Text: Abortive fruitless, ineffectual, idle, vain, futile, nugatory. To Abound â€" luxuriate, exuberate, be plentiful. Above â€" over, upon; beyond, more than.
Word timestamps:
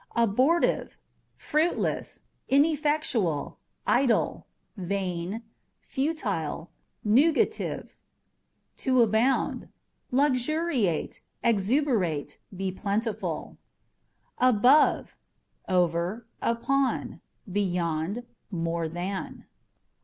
Abortive 0.15 0.97
fruitless, 1.35 2.21
ineffectual, 2.49 3.59
idle, 3.85 4.47
vain, 4.75 5.43
futile, 5.79 6.71
nugatory. 7.05 7.91
To 8.77 9.03
Abound 9.03 9.65
â€" 9.65 9.69
luxuriate, 10.11 11.21
exuberate, 11.43 12.39
be 12.57 12.71
plentiful. 12.71 13.59
Above 14.39 15.15
â€" 15.69 15.73
over, 15.75 16.25
upon; 16.41 17.21
beyond, 17.51 18.23
more 18.49 18.89
than. 18.89 19.45